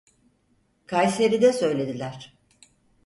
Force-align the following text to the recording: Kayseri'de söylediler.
Kayseri'de 0.87 1.53
söylediler. 1.53 2.37